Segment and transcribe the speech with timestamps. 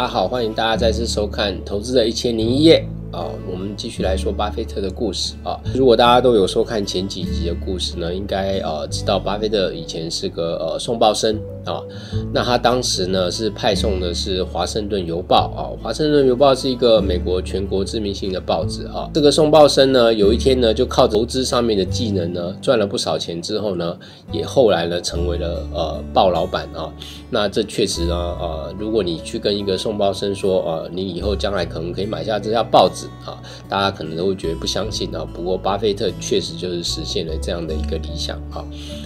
[0.00, 2.82] 大家好，欢迎大家再次收看《投资的一千零一夜》
[3.14, 5.60] 啊，我们继续来说巴菲特的故事啊。
[5.74, 11.82] 如果大家都有收看前几集的故事呢，应该呃知道巴菲特以前是个呃送报生啊。
[12.32, 19.10] 那他当时呢是派送的是《华盛顿邮报》啊，《华盛顿邮报》是一个美国全国知名性的报纸啊。
[19.12, 23.96] 这个送报生呢，有一天呢就靠投资上面的技能呢赚了不少钱之后呢，
[24.32, 26.92] 也后来呢成为了呃报老板啊。
[27.30, 35.26] 那这确实呢呃，如果你去跟一个送报生说呃，你以后将来可能可以买下这家报纸啊，大家可能都会觉得不相信啊。
[35.32, 38.64] 不过巴菲特确实就是实现了这样的一个理想啊。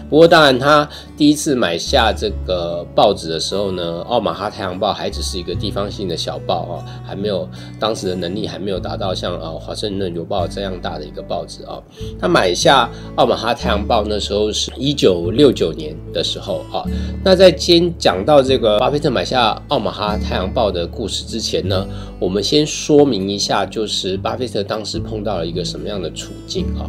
[0.08, 7.48] 不过当然他第一次买下这个呃报纸的时候呢，奥马哈太阳报还只是一个地方性的小报啊，还没有
[7.80, 11.82] 当时的能力还没有达到像啊华盛顿邮报这样大的一个报纸啊。
[12.18, 16.84] 他买下奥马哈太阳报那时候是一九六九年的时候啊。
[17.24, 21.86] 那在先讲到这个巴菲特买下奥马哈太阳报的故事之前呢，
[22.20, 26.88] 我们先说明一下，就是巴菲特当时碰到了一个什么样的处境啊？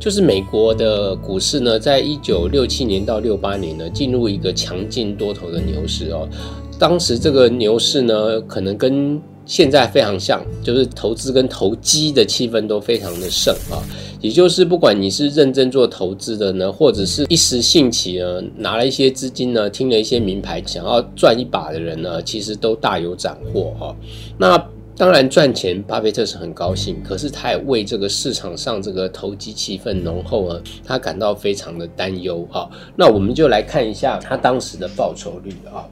[0.00, 6.28] 就是美国的股市呢，在一九六七年到六八年呢，进入一个强进多头的牛市哦。
[6.78, 13.78] 当时这个牛市呢，可能跟现在非常像，就是投资跟投机的气氛都非常的盛啊。
[14.20, 23.94] 也就是不管你是认真做投资的呢，或者是一时兴起呢，拿了一些资金呢，听了一些名牌，想要赚一把的人呢，其实都大有斩获哈。
[24.38, 24.56] 那
[24.96, 32.68] 当然赚钱，巴菲特是很高兴，可是他也为这个市场上这个投机气氛浓厚啊，他感到非常的担忧啊。
[32.94, 35.82] 那我们就来看一下他当时的报酬率啊。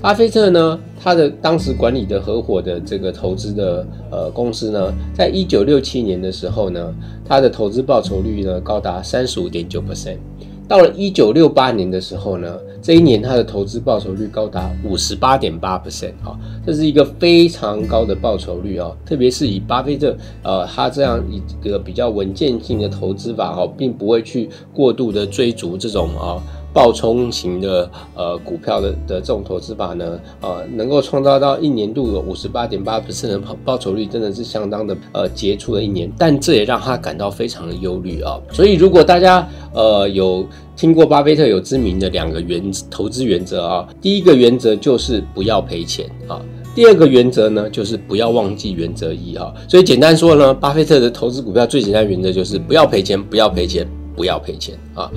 [0.00, 6.94] 巴菲特呢，他的当时管理的合伙的这个投资的呃公司呢，在一九六七年的时候呢，
[7.24, 10.18] 他的投资报酬率呢高达三十五点九 percent。
[10.66, 26.42] 到了一九六八年的时候呢，这一年他的投资报酬率高达五十八点八 percent 啊，这是一个非常高的报酬率啊，特别是以巴菲特呃他这样一个比较稳健性的投资法哦，并不会去过度的追逐这种啊。
[26.74, 36.10] 暴冲型的呃股票的的这种投资法呢，呃，能够创造到一年度有五十八点八的报报酬率，真的是相当的呃杰出的一年。
[36.18, 38.38] 但这也让他感到非常的忧虑啊。
[38.52, 40.44] 所以如果大家呃有
[40.76, 42.60] 听过巴菲特有知名的两个原
[42.90, 46.42] 投资原则啊，第一个原则就是不要赔钱啊，
[46.74, 49.54] 第二个原则呢就是不要忘记原则一哈。
[49.68, 53.86] 所以简单说呢，巴菲特的投资股票最简单原则就是不要赔钱，不要赔钱。
[54.14, 55.10] 不要赔钱啊！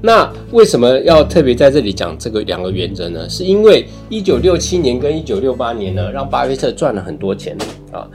[0.00, 3.28] 那为什么要特别在这里讲这个两个原则呢？
[3.28, 7.56] 是因为一九六七年跟一九六八年呢，让巴菲特赚了很多钱
[7.92, 8.08] 啊。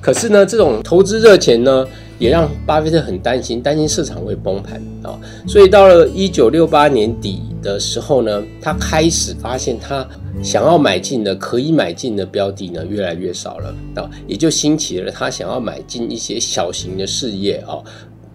[0.00, 1.86] 可是呢，这种投资热钱呢，
[2.18, 5.18] 也让巴菲特很担心，担心市场会崩盘啊。
[5.46, 10.06] 所以到了一九六八年底的时候呢，他开始发现他
[10.42, 17.76] 想要买进的、可以买进的标的呢，越来越少了啊，也就兴起了他想要买进一些小型的事业啊。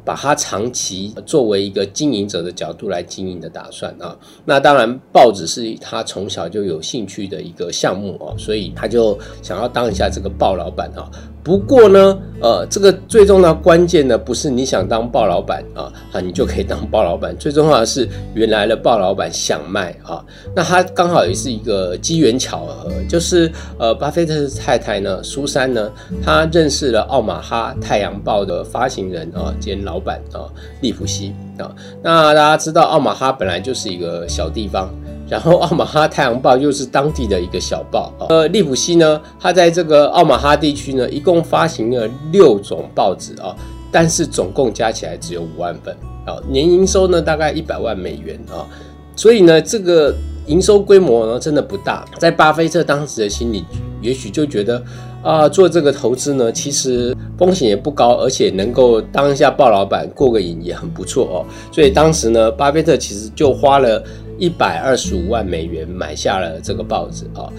[0.06, 11.10] 把它长期作为一个经营者的角度来经营的打算啊，那当然报纸是他从小就有兴趣的一个项目哦，所以他就想要当一下这个报老板啊。
[11.46, 17.38] 不过呢，呃，这个最重要关键呢，不是你想当鲍老板啊，啊，你就可以当鲍老板。
[17.38, 20.26] 最重要的是，原来的鲍老板想卖啊，
[20.56, 25.92] 那他刚好也是一个机缘巧合，就是呃，巴菲特的太太呢，苏珊呢，
[26.24, 30.50] 她认识了奥马哈太阳报的发行人啊兼老板啊，
[30.82, 31.72] 利普西啊。
[32.02, 34.90] 那大家知道，奥马哈本来就是一个小地方。
[35.28, 43.56] 然后奥马哈太阳报又是当地的一个小报，呃，利普西呢，它在这个奥马哈地区呢，一共发行了六种报纸啊，
[43.92, 48.70] 但是总共加起来只有五万份啊，年营收呢大概一百万美元啊，
[49.16, 50.14] 所以呢，这个
[50.46, 53.66] 营收规模呢真的不大，在巴菲特当时的心里，
[54.02, 54.80] 也许就觉得
[55.24, 61.36] 啊，做这个投资呢，其实风险也不高，而且能够当一下报老板过个瘾也很不错哦，
[61.72, 64.04] 所以当时呢，巴菲特其实就花了。
[64.38, 67.52] 一百二十五万美元买下了这个报纸啊，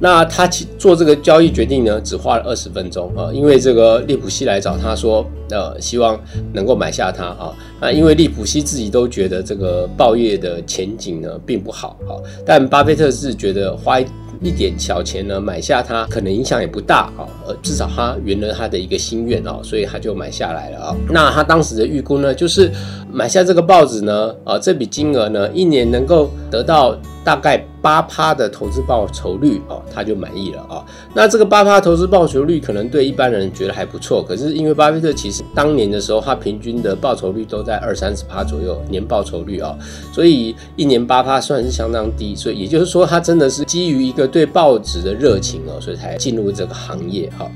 [0.00, 0.46] 那他
[0.78, 6.18] 做这个交易决定呢，只花了二十分钟啊，因为这个利普西来找他说，呃，希望
[6.52, 14.00] 能够买下它啊，那因为利普西自己都觉得这个报业的前景呢并不好啊，但巴菲特是觉得花。
[14.42, 20.96] 一点小钱呢，买下它可能影响也不大啊，呃，至少他圆了他的一个心愿啊，所以他就买下来了啊。
[21.08, 22.70] 那他当时的预估呢，就是
[23.10, 30.84] 买下这个报纸呢，啊，这笔金额呢，一年能够得到大概八趴的投资报酬率哦，他就满意了啊。
[31.14, 39.76] 那这个八趴投资报酬率可能对一般人觉得还不错，可是因为巴菲特其实当年的时候，他平均的报酬率都在二三十趴左右年报酬率啊，
[40.12, 42.34] 所以一年八趴算是相当低。
[42.34, 47.50] 所以也就是说，他真的是基于一个对报纸的热情哦，所以才进入这个行业哈。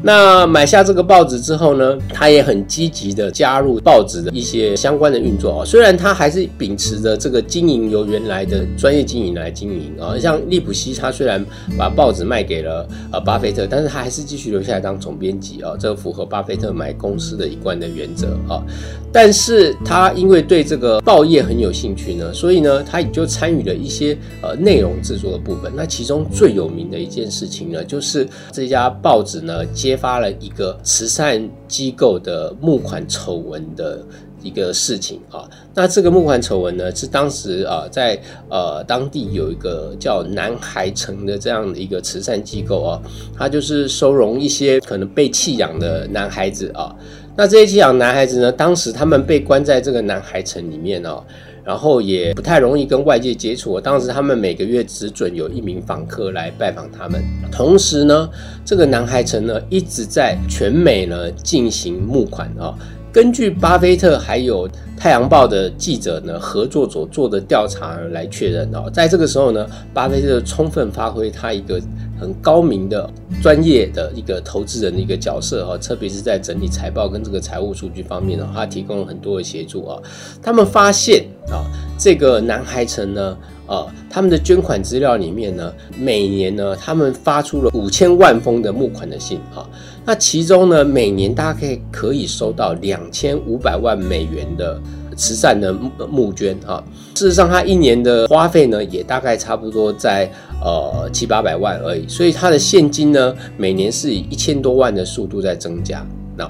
[0.00, 5.64] 那买下这个报纸之后呢，他也很积极的加入报纸的一些相关的运作啊。
[5.64, 11.44] 虽然他还是秉持着这个经营由原来的专业经营来经营啊，像利普西他虽然
[11.76, 18.62] 把报纸卖给了呃巴菲特，但是他还是继续留下来当总编辑啊，这符合巴菲特买公司的一贯的原则啊。
[19.10, 25.72] 但是他因为对这个报业很有兴趣呢，所以呢，他也就参与了一些呃内容制作的部分。
[25.74, 29.64] 那其中最有名的一件事情呢，就是这家报纸呢。
[29.88, 34.04] 揭发了一个慈善机构的募款丑闻的
[34.42, 38.20] 一个事情啊，那这个募款丑闻呢，是当时啊在
[38.50, 43.00] 呃当地有一个叫南海城的这样的一个慈善机构啊，
[43.34, 46.94] 它就是收容一些可能被弃养的男孩子啊，
[47.34, 51.24] 那这些弃养男孩子呢，当时他们被关在这个南海城里面哦。
[51.68, 53.78] 然后也不太容易跟外界接触。
[53.78, 57.22] 当时他们每个月只准有一名访客来拜访他们。
[57.52, 58.26] 同时呢，
[58.64, 62.74] 这个南海城呢一直在全美呢进行募款啊。
[63.12, 64.66] 根据巴菲特还有
[64.96, 71.78] 太阳报的记者呢合作所做的调查来确认哦，在这个时候呢，巴菲特充分发挥他一个。
[72.20, 73.08] 很高明的
[73.40, 79.96] 专业的一个投资人的一个角色哈，特别是在整理财报跟这个财务数据方面呢，他提供了很多的协助啊。
[80.42, 81.64] 他们发现啊，
[81.98, 83.36] 这个南海城呢，
[83.66, 89.68] 呃，他们的捐款资料里面呢，每年呢，他们发出了五千万封的募款的信啊。
[90.04, 94.80] 那其中呢，每年大概可以收到两千五百万美元的。
[95.18, 96.80] 慈善的募募捐啊，
[97.16, 100.30] 事实上，他一年的花费呢，也大概差不多在
[100.62, 106.06] 呃七八百万而已，所以他的现金呢，每年是以一千多万的速度在增加。
[106.36, 106.48] 那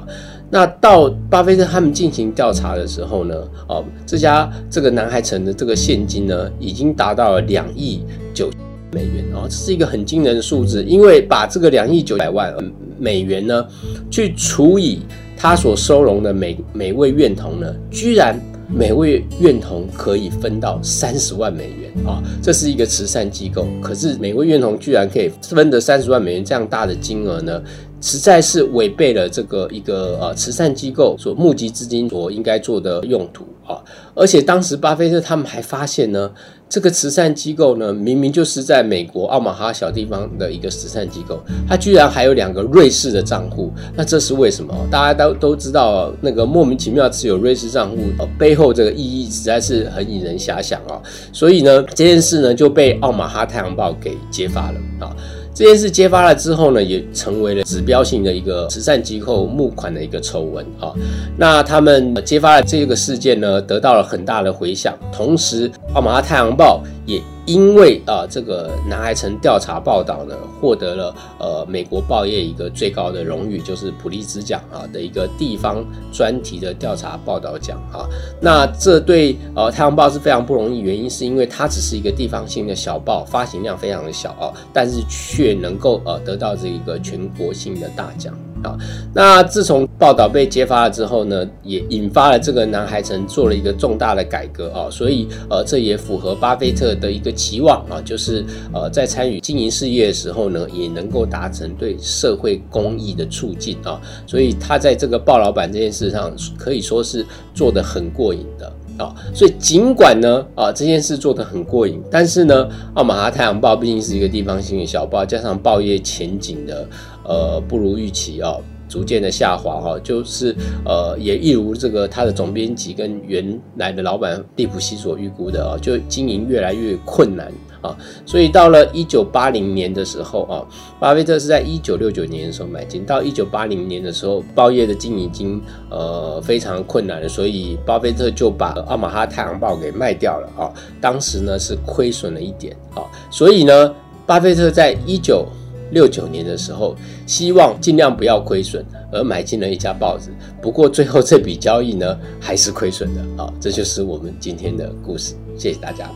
[0.51, 3.35] 那到巴菲特他们进行调查的时候呢，
[3.69, 8.03] 哦，这家这个南海城的这个现金呢，已经达到了两亿
[8.33, 8.51] 九
[8.93, 12.55] 美元哦，这是一个很惊人的数字，因为把这个两亿九百万
[12.99, 13.67] 美元呢，
[14.11, 15.01] 去除以
[15.37, 18.39] 他所收容的每每位院童呢，居然。
[18.71, 27.63] 每位院童可以分到三十万美元啊，这是一个慈善机构，可是每位院童居然可以分得三十万美元这样大的金额呢？
[28.01, 33.83] 实在是违背了这个一个呃慈善机构所募集资金所应该做的用途啊！
[34.15, 36.31] 而且当时巴菲特他们还发现呢，
[36.69, 44.73] 这个慈善机构呢，明明就是在美国奥马哈小地方的一个慈善机构，它居然还有两个瑞士的账户，那这是为什么？
[44.91, 51.03] 大家都都知道，那个莫名其妙持有瑞士账户，呃，背后这个意义实在是很引人遐想啊！
[51.33, 55.15] 所以呢，这件事呢就被奥马哈太阳报给揭发了啊！
[55.59, 60.93] 这件事揭发了之后呢，也成为了指标性的一个慈善机构募款的一个丑闻啊。
[61.37, 67.21] 那他们揭发了这个事件呢，得到了很大的回响，同时奥马哈太阳报也。
[67.49, 78.05] 因为啊，这个南海城调查报道呢，获得了呃美国报业一个最高的荣誉，就是普利兹奖啊的一个地方专题的调查报道奖啊。
[78.39, 88.35] 那这对呃太阳报是非常不容易，原因是因为它只是一个地方性的小报，发行量非常的小啊，但是却能够呃得到这一个全国性的大奖。
[88.63, 88.77] 啊，
[89.15, 107.25] 那自从报道被揭发了之后呢，也引发了这个南海城做了一个重大的改革啊，所以呃，这也符合巴菲特的一个期望啊，就是呃，在参与经营事业的时候呢，也能够达成对社会公益的促进啊，所以他在这个鲍老板这件事上可以说是
[107.55, 108.73] 做得很过瘾的。
[108.99, 116.89] 啊，所以尽管呢，啊这件事做得很过瘾，但是呢，奥马哈太阳报毕竟是一个地方性的小报，加上报业前景的
[117.25, 118.55] 呃不如预期啊，
[118.89, 120.55] 逐渐的下滑哈，就是
[120.85, 127.53] 呃也一如这个他的总编辑跟原来的老板利普西所预估的啊，就经营越来越困难。
[127.81, 130.67] 啊，所以到了一九八零年的时候啊，
[130.99, 140.67] 巴菲特是在一九六九年的时候买进，到一九八零年的时候，报业的经营已经呃非常困难了，所以巴菲特就把奥马哈太阳报给卖掉了啊。
[141.01, 143.95] 当时呢是亏损了一点啊，所以呢，
[144.27, 145.47] 巴菲特在一九
[145.91, 146.95] 六九年的时候，
[147.27, 150.31] 希望尽量不要亏损，而买进了一家报纸。
[150.63, 155.35] 不过最后这笔交易呢还是亏损的啊，这就是我们今天的故事。
[155.57, 156.09] 谢谢大家。